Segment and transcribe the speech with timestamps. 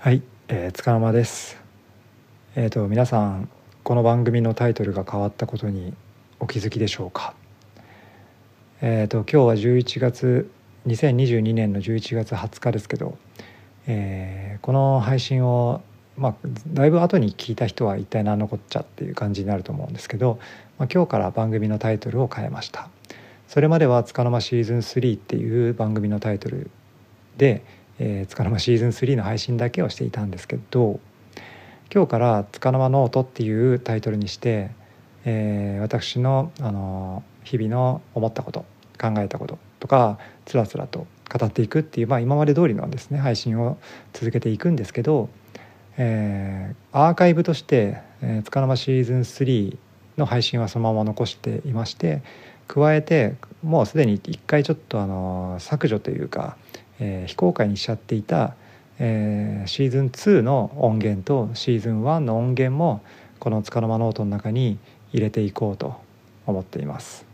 [0.00, 1.60] はい、えー、つかの間です。
[2.54, 3.48] えっ、ー、と皆さん
[3.82, 5.92] この番組のタイトルが変わったことに
[6.38, 7.34] お気づきでしょうか？
[8.80, 10.48] えっ、ー、と今日は11月
[10.86, 13.18] 2022年の11月20日ですけど、
[13.88, 15.82] えー、この配信を
[16.16, 16.34] まあ
[16.68, 20.38] だいぶ後に聞いた人は一体何のこっちゃっていう感じになると思うんですけど、
[20.78, 22.88] まあ、今日から番組のタイトルを変えました。
[23.48, 26.70] それまでは「つかの間シーズン3」っていう番組のタイトル
[27.36, 27.64] で
[27.98, 31.00] えー、つかの間シーズン3の配信だけをしていたんですけど
[31.92, 34.70] 今日から「つかの間ノート」っていうタイトルにして、
[35.24, 38.66] えー、私の、あの日々の思ったこと
[39.00, 43.78] 考えたこととかつらつらと語っていくっていう、まあ、今まで通りのですね配信を
[44.12, 45.30] 続けていくんですけど、
[45.96, 49.78] えー、アーカイブとして「えー、つかの間シーズン3」
[50.18, 52.22] の配信はそのまま残していまして
[52.66, 56.56] 加えてもうすでに一回ちょっとあの削除というか
[57.00, 58.54] えー、非公開にしちゃっていた、
[58.98, 63.02] えー、シーズン2の音源とシーズン1の音源も
[63.38, 64.78] この「つかの間ノート」の中に
[65.12, 65.94] 入れていこうと
[66.46, 67.26] 思っています。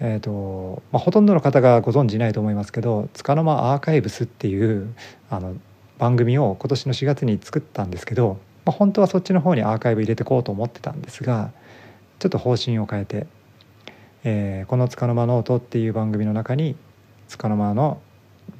[0.00, 4.92] えーとまあ、ほとんどの方がご存じないと思いますけど「つかの間アーカイブス」っていう
[5.30, 5.54] あの
[5.98, 11.52] 番組を今年の4月に作ったんですけど、まあ、本当はそっちの方にアーカイブ入れてこうと思ってたんですが
[12.18, 13.26] ちょっと方針を変えて、
[14.24, 16.74] えー、この「つかの間ノート」っていう番組の中に
[17.28, 17.98] つかの間の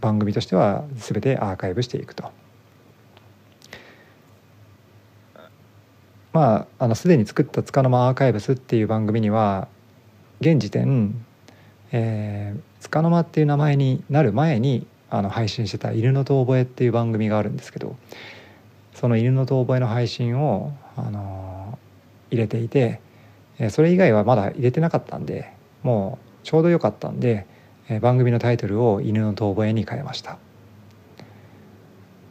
[0.04, 2.30] 番組としては全てアーカイブしていくと。
[6.34, 9.68] まああのすでに作った「つかの間アーカイブス」っていう番組には
[10.40, 11.24] 現時点、
[11.92, 17.96] えー、つかの間っていう名前になる前にあの配信してた「犬の遠吠え」っていう番組があるんですけど
[18.92, 21.78] その「犬の遠吠え」の配信を、あの
[22.30, 23.00] 入れていて
[23.70, 25.52] それ以外はまだ入れてなかったんで
[25.82, 27.46] もうちょうどよかったんで
[28.00, 30.38] 番組のタイトルを「犬の遠吠え」に変えました。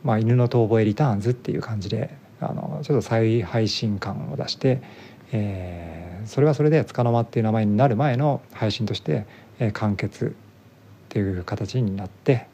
[0.04, 2.10] まあ、犬の遠吠えリターンズっていう感じで
[2.42, 4.82] あのちょっと再配信感を出して、
[5.32, 9.26] えー、それはそれで「つかの間」っていう名前になる前の配信として、
[9.60, 10.30] えー、完結っ
[11.10, 12.48] ていう形になって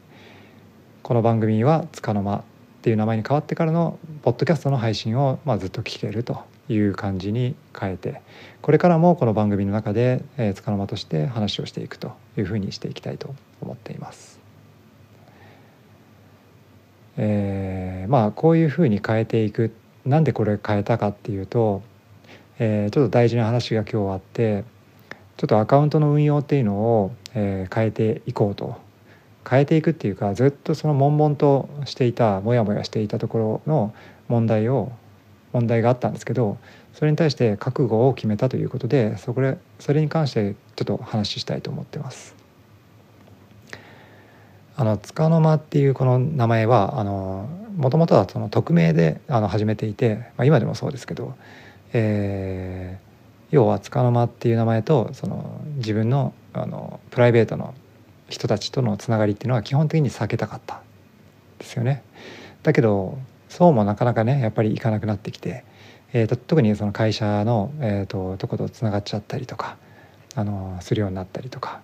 [1.02, 2.42] この番組は「つかの間」っ
[2.82, 6.40] ていう名前に変わってからのポッドキャストの配信を、まあ、ずっと聞けると
[6.72, 8.22] いう感じに変えて
[8.62, 14.40] これからもこの番組の中で、えー、つかの間として話をしていくというふうにしていきたいと思っています。
[17.16, 19.72] えー、まあこういうふうに変えていく
[20.06, 21.82] なんでこれ変えたかっていうと、
[22.58, 24.64] えー、ちょっと大事な話が今日あって
[25.36, 28.76] ちょっとアカウントの運用っていうのを、えー、変えていこうと
[29.48, 33.94] 変えていくっていうかずっとその悶々としていたモヤモヤしていたところの
[34.28, 34.92] 問題を
[35.52, 36.58] 問題があったんですけど
[36.94, 42.34] それに対して覚悟を決めたということでそこでそれに関してちょっと話したいと思ってます。
[44.76, 51.34] あの束の間っていうこの名前はあのもともとはその匿名であの始めていて、まあ、今でもそうですけど、
[51.92, 57.74] えー、要は束の間っていう名前とその自分のあのプライベートの
[58.28, 60.80] 人たちとのつながりっていうのは基本的に避けたかった
[61.58, 62.02] ですよね。
[62.62, 63.18] だけど
[63.50, 65.64] そうもなかなかねやっぱりいかなくなってきて、
[66.12, 69.76] えーと、特にその会社の、えーと、とことつながっちゃったりとか
[70.36, 71.80] あのするようになったりとか、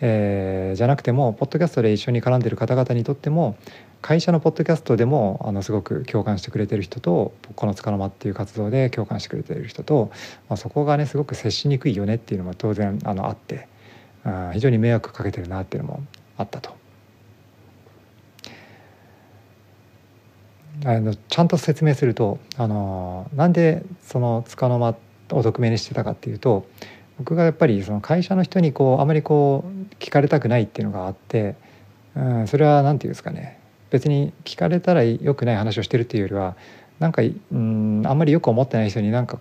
[0.00, 3.56] えー、じゃなくてもポッドキャストで一緒に絡んでる方々にとっても
[4.00, 10.12] 会社のポッドキャストでもあのすごく共感してくれてる人とこの「つかの間」っていう活動で共感してくれてる人と、
[10.48, 13.66] まあ、そこがねすごく接しにくいよねっていうのも当然あのあって
[14.24, 16.02] あ非常に迷惑かけてるなっていうのも
[16.36, 16.81] あったと。
[20.84, 24.96] あのちゃんと説明するとあのなんでそのつかの間
[25.30, 26.66] を匿名にしてたかっていうと
[27.18, 31.54] 僕がやっぱりその会社の人にこうあまりこう聞かれたくないっていうのがあって、
[32.16, 33.58] うん、それは何て言うんですかね。
[33.90, 36.56] 別に聞かれたらよくない話をしてるっていうよりは
[36.98, 39.38] なんかうんあんまりよく思ってない人になんか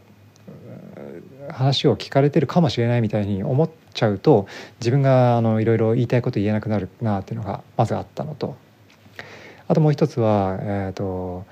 [1.49, 4.47] 話を聞かれてるかもしれないみたいに思っちゃうと
[4.79, 8.55] 自分があのいろいろ言いたいこと言えなくなるなっていうのがまずあったのと。
[9.71, 11.45] あともう一つは、えーと、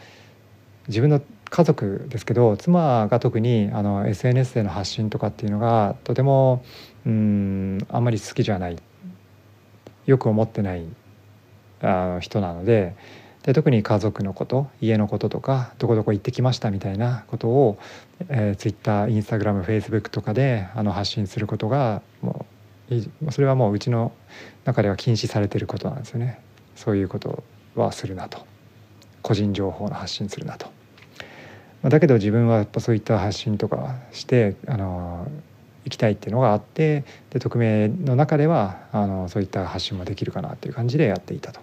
[0.90, 6.62] 自分の家族ですけど妻が特にあの SNS での発信とかっていうのがとても
[7.06, 8.78] うんあんまり好きじゃない。
[10.06, 10.84] よく思ってない
[11.82, 12.94] あの人なので
[13.44, 17.80] で特に家族のこと家のこととかどこどこ行ってきましたみたいなことを、
[18.28, 22.46] えー、Twitter インスタグラムフェイスブックとかであの発信することがも
[22.90, 24.12] うそれはもううちの
[24.66, 26.42] 中では禁止されてることなんですよね。
[26.76, 27.44] そういうこと
[27.84, 28.46] はするなと
[29.22, 30.68] 個人情報の発信するなと。
[31.84, 35.28] だけど自分はやっぱそういった発信とかしてあの
[35.86, 41.62] 行きたいっていうのがあってで匿名の中ではあのそういった発信もできるかなっていう感じでやっていたと。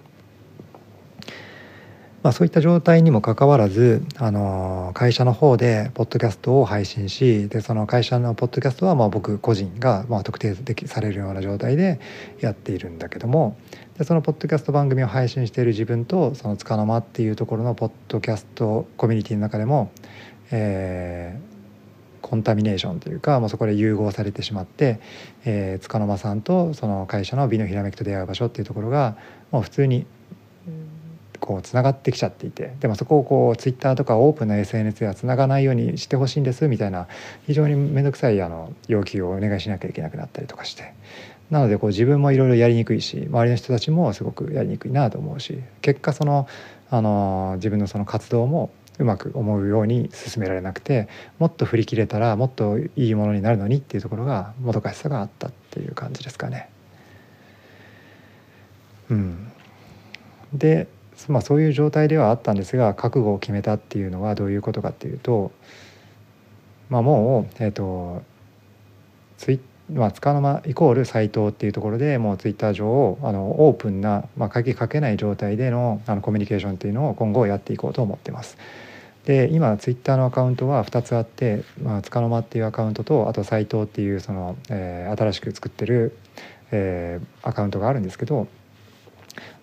[2.27, 12.01] まあ、そういった状態にもかかわらず、あの会社の方でポッドキャストを配信しでその会社のポッドキャストはまあ僕個人がまあ特定できされるような状態で
[12.41, 13.57] やっているんだけども
[13.97, 19.93] でそのポッドキャスト番組を配信している自分とそのつかの間っていうところのポッドキャストコミュニティの中でも、
[20.51, 24.99] えー、コンタミネーションというかもうそこで融合されてしまって、
[25.45, 29.17] えー、塚の間さんとその会社の美のひらめきと出会う場所っていうところが
[29.53, 30.07] もう普通に
[31.39, 37.09] こうつながってきちゃっていてでもそこをこうツイッターとかオープンな SNS ではつながないようにしてほしいんですみたいな
[37.47, 40.95] 非常に面倒くさいあの要求をお願いしなきゃいけなくなったりとかして
[41.51, 46.49] なのでこう自分もいろいろやりにくいし周りの人たちもすごくやりにくいなと思うし結果その
[46.91, 56.71] あの自分のその活動もうまく思うように進められなくてもっと振り切れたらもっといいものになるのにっていうところがもどかしさがあったっていう感じですかね。
[59.11, 59.53] うん、
[60.53, 60.89] で、
[61.29, 65.51] まあ、そういう状態ではあったんですが覚悟を決めたっていうのはどういうことかっていうと、
[66.91, 68.23] まあ、もう、えーと、
[69.39, 69.61] ツイ
[69.93, 78.59] まあ、つかの間イコール斎藤っていうところでもうツイッター上をあのオープンな、まあ、鍵かけない状態でのあのコミュニケーションっていうのを今後やっていこうと思ってます。
[79.27, 86.17] で今ツイッターのアカウントは2つあって、まあ、つかの間っていうアカウントとあと斎藤っていうその、えー、新しく作ってる、
[86.71, 88.49] えー、アカウントがあるんですけど、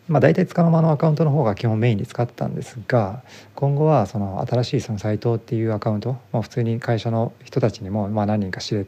[0.08, 3.24] まあ、大体つかの間のアカウントの方が基本メインに使ってたんですが
[3.56, 8.86] 今後はその新しいその斎藤っていうアカウント、まあ、普通に会社の人たちにもまあ何人か知れ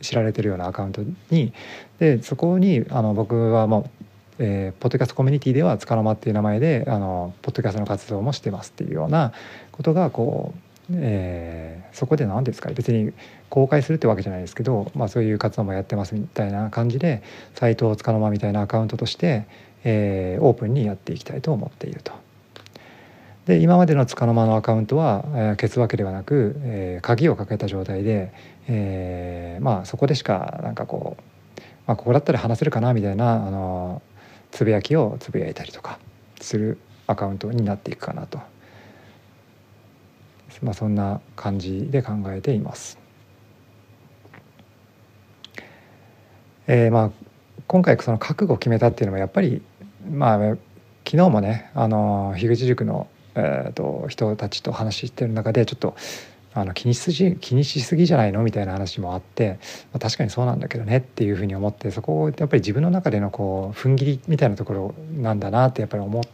[0.00, 1.52] 知られてるようなアカウントに
[1.98, 4.06] でそこにあの僕はもう
[4.38, 9.32] えー、ポッドキャストコミュニティでは「つかの間」っていう名前であのポッドキャストの活動もしてますっていうような
[9.72, 10.52] ことがこ
[10.90, 13.12] う、えー、そこで何ですか別に
[13.48, 17.22] 公開するってわけじゃないですけど、まあ、そういう活動もやってますみたいな感じで
[17.56, 19.46] 「斎藤つかの間」みたいなアカウントとして、
[19.88, 22.12] えー、オープンにやっていきたいと思っていると。
[23.46, 28.32] で今までのつかの間のアカウントは、えー、消すわけではなく、えー、鍵をかけた状態で、
[28.66, 34.02] えー、まあそこでしかなんかこう、まあ、ここだったら話せるかなみたいなあの
[34.50, 36.00] つぶやきをつぶやいたりとか
[36.40, 38.40] するアカウントになっていくかなと、
[40.62, 42.98] まあ、そんな感じで考えています。
[46.66, 47.26] えー、まあ
[47.68, 49.62] 今回その覚悟を決めたっていうのはやっぱり
[50.10, 50.56] まあ
[51.04, 55.94] 昨日もねあの樋口塾の、えーと人たちと話してる中でちょっと
[56.54, 58.42] あの気にしすぎ気にしすぎじゃないの？
[58.42, 59.58] みたいな話もあって、
[59.92, 66.24] まあ、確かにそうなんだけどねっていうふうに思ってそこをやっぱり自分の中でのこう踏ん切りみたいなところなんだなってやっぱり思っ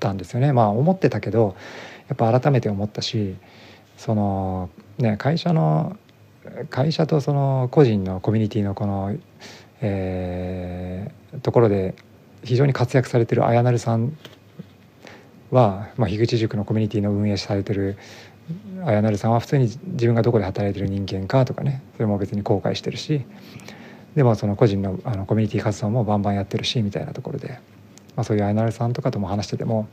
[0.00, 0.54] たんですよね。
[0.54, 1.56] まあ思ってたけど
[2.08, 3.36] やっぱ改めて思ったし
[3.98, 5.98] そのね会社の
[6.70, 9.14] 会社とその個人のコミュニティのこの、
[9.82, 11.94] えー、ところで
[12.46, 14.16] 非常に活躍されてる綾成さん
[15.50, 17.98] は、まあ、樋口塾のコミュニティの運営されてる
[18.84, 23.24] 綾成さんは普通に自分がどこで働いてる人間かとかねそれも別に後悔してるし
[24.14, 27.58] でもその個人のあのコミュニティ活動もバンバンやってるしみたいなところで、
[28.14, 29.88] まあ、そういう綾成さんとかとも話してても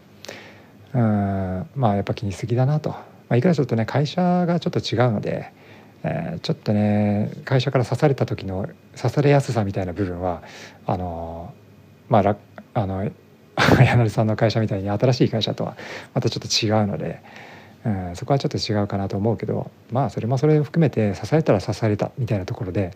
[0.93, 2.99] うんまあやっぱ気にしすぎだなと、ま
[3.29, 5.51] あ、いくらちょっとね会社がちょっと違うので、
[6.03, 10.43] えー、ちょっとね会社から刺された時の刺されやすさみたいな部分は
[10.85, 11.53] あの
[12.09, 12.35] まあ
[12.73, 13.09] あの
[13.77, 15.77] 綾成さんの会社みたいに新しい会社とは
[16.13, 17.21] またちょっと違うので。
[17.85, 22.95] うん、そこはちょっと違うかなと思うけどまあそれもそれを含めて刺されたら刺されたみたいなところで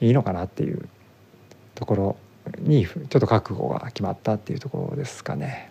[0.00, 0.88] いいのかなっていう
[1.76, 2.16] ところ
[2.58, 5.70] にちょっと覚悟が決まったっていうところですかね。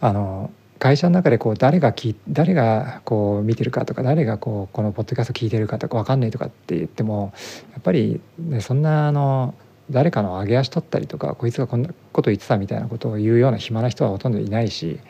[0.00, 7.34] あの会社の中でこう誰がき誰がこう見てるかとか誰がこうこのポッドキャスト聞いてるかとか分かんないとかって言っても
[7.72, 9.54] やっぱり、ね、そんなあの
[9.90, 15.00] 誰かの上げ足取ったりとかこいつがこんなこと言ってたみたいなことを言うような暇な人はほとんどいないし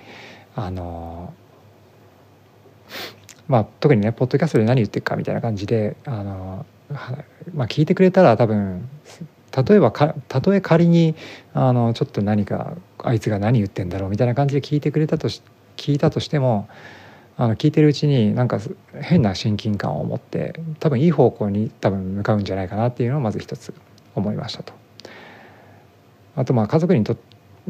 [0.57, 1.33] あの
[3.47, 6.67] まあ特にねポッドキャストで何言ってるかみたいな感じであの、
[7.55, 8.89] まあ、聞いてくれたら多分
[9.57, 11.15] 例えばたとえ仮に
[11.53, 15.43] あのちょっと何かあいつが何言ってんだろうみたいな感じで聞いてくれたとし
[15.77, 16.69] 聞いたとしても
[17.37, 18.61] あの聞いてるうちになんか
[19.01, 23.75] 変な親近感を持って多分いい方向に多分向かうんじゃないかなっていうのをまず一つ。
[24.21, 24.73] 思いましたと。
[26.37, 27.17] あとまあ家族にと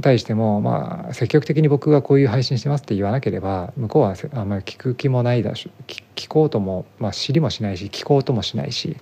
[0.01, 5.71] 対しても、まあ、積極的に僕がこういう配信してますって言わなければ向こうはあんまり聞く気もないだし
[6.15, 8.97] 聞こうとも、まあ、知りもしないし聞こうともしないし、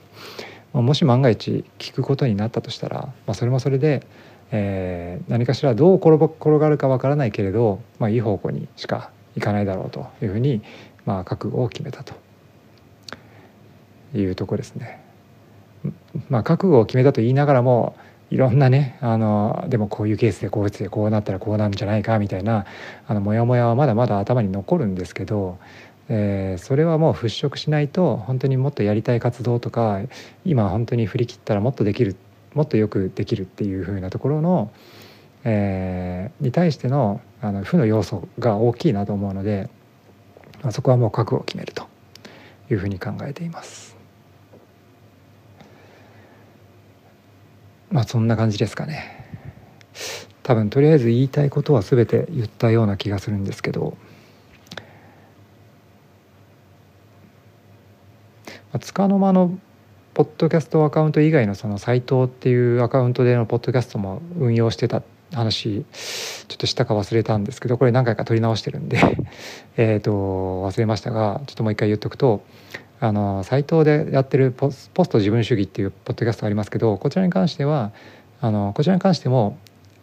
[0.73, 4.07] まあ、もし万が一聞くことになったとしたら、まあ、それもそれで、
[4.51, 10.63] えー、何かしらどう転転がるかわからないけれど、まあ、いい方向にしかいかないだろうというふうに、
[11.05, 12.15] まあ、覚悟を決めたと
[14.15, 15.08] いうとこですね。
[16.29, 17.97] まあ、覚悟を決めたと言いながらも
[18.31, 22.67] いろんなねあのでもこういうケースでこうやってこうなったらこうなんじゃないかみたいな
[23.07, 25.59] あのモヤモヤはまだまだ頭に残るんですけど、
[26.09, 30.01] えー、それはもう払拭しないと本当にもっとやりたい活動とか
[30.45, 32.17] 今本当に振り切ったらもっとできる
[32.55, 34.71] もっとよくできるっていう風なところの、
[35.45, 39.71] えー、に対してのあの負の要素が大きいなと思うので、
[40.63, 41.87] まあ、そこはもう覚悟を決めると
[42.71, 43.88] いうふうに考えています。
[47.91, 49.27] まあそんな感じですかね。
[50.43, 53.99] 多分とりあえず言いたいことは全て言ったような気がするんですけど、
[58.73, 59.59] まあ、つかの間の
[60.15, 65.03] ポッドキャストアカウント以外のそのサイトっていうアカウントでのポッドキャストも運用してた
[65.33, 65.85] 話
[66.49, 68.99] ちょっとしたか忘れたんですけどこれ何回か撮り直してるんで
[69.77, 72.43] えと忘れましたがちょっともう一回言っとくと
[73.01, 77.93] あのサイトでやってるポスト自分主義っていうポッドキャストありますけどこちらに関しては
[78.41, 79.57] あのこちらに関しても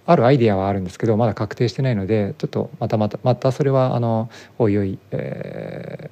[0.05, 6.09] あるアイデアはあるんですけどまだ確定してないのでちょっとまたまたまたそれはあのおいおい、え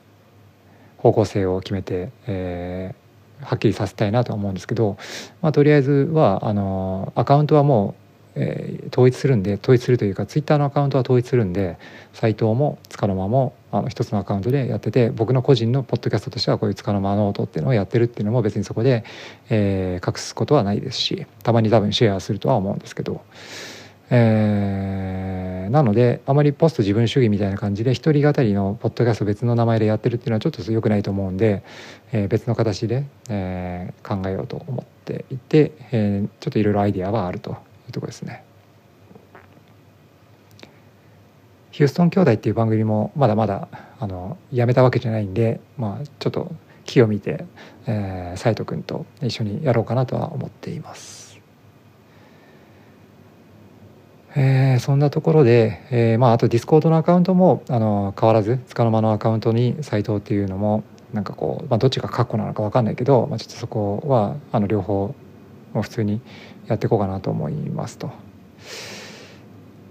[0.98, 4.98] ー、方向性を決めて、えー、はっきりさせたいなと思うんですけど、
[5.42, 8.03] まあ、とりあえずはあのアカウントはもう
[8.36, 11.78] えー、統一するんで統一するというかツイッターのアカウントは統一するんで
[12.13, 19.04] 斎藤もつかの間もあの一つのアカウントでやってて僕の個人のポッドキャストとしてはこういうつかの間ノートっていうのをやってるっていうのも別にそこで、
[19.50, 23.22] えー、隠すことはないですしたまに多分シェアするとは思うんですけど。
[24.16, 31.63] えー、なのであまりポスト自分主義みたいな感じで一人語りのポッドキャスト別の名前でやってるっていうのはちょっと良くないと思うんで、
[32.12, 37.58] えー、別の形で、えー、考えようと思っていて、えー、ちょっといろいろアイディアはあると
[37.92, 38.44] とこですね。
[41.72, 43.68] ヒューストン兄弟っていう番組もまだまだ
[44.00, 46.52] あのやめたわけじゃないんで、まあ、ちょっと
[46.86, 47.46] 機を見て、
[47.88, 51.40] えー、斉藤君と一緒にやろうかなとは思っています。
[54.36, 65.13] えー、そんなところで、えー、まあ、あとディスコードのアカウントもあの変わらずつかの間のアカウントに斉藤っていうのもなんかこう、まあ、どっちが過去なのか分かんないけど、まあ、ちょっとそこはあの両方
[65.74, 66.22] もう普通に
[66.67, 68.12] やっていこうかなと思いますと。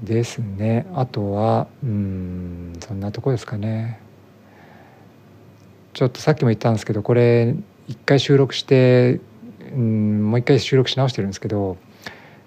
[0.03, 4.01] ですねあとはうんそんなとこですかね。
[5.93, 7.55] ちょっとさっきも言ったんですけどこれ
[7.87, 9.21] 一回収録して
[9.75, 11.77] うんもう一回収録し直してるんですけど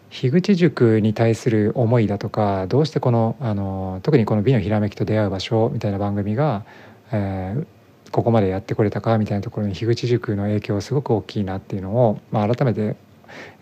[0.09, 6.63] 樋口塾に対する思いだとかどうしてこのあの特にこの「美のひらめきと出会う場所」みたいな番組が、
[7.11, 12.95] えー、ここまでやってこれたかみたいなところに樋口塾の影響すごく大きいなっていうのを、まあ、改めて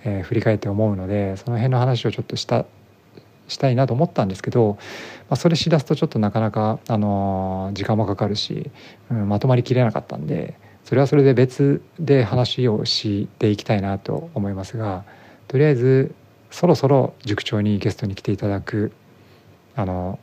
[0.03, 2.65] えー、振り返って思うのでその辺の話をちょっとした
[3.48, 4.77] したいなと思ったんですけど、
[5.30, 8.72] まあ、それしだすとちょっとなかなか、あのー、時間もかかるし、
[9.12, 15.03] うん、まとまりきれなかったんでそれはそれで別で話をしていきたいなと思いますが
[15.48, 16.15] とりあえず
[16.51, 18.92] そろそろ塾長にゲストに来ていただく
[19.75, 20.20] あの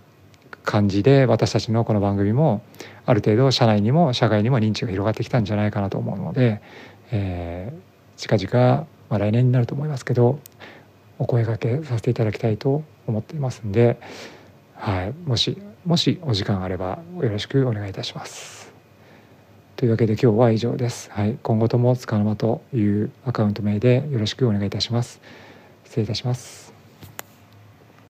[0.62, 2.62] 感じで私たちのこの番組も
[3.06, 6.60] ある程度社内にも社外にも認知が広がってきたんじゃないかなと思うので、
[7.10, 10.38] えー、近々まあ、来年になると思いますけど
[11.18, 14.00] お声がけさせていただきたいと思っていますんで、
[14.74, 18.72] はい、もしもしお時間あればよろしくお願いいたします。
[19.76, 21.10] というわけで今日は以上です。
[21.10, 25.20] はい、今後ともつかの間というアカウント名でよろしくお願いいたします。
[25.84, 26.69] 失礼いたします。